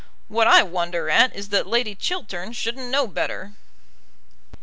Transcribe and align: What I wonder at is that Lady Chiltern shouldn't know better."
What 0.29 0.47
I 0.47 0.63
wonder 0.63 1.11
at 1.11 1.35
is 1.35 1.49
that 1.49 1.67
Lady 1.67 1.93
Chiltern 1.93 2.53
shouldn't 2.53 2.89
know 2.89 3.05
better." 3.05 3.53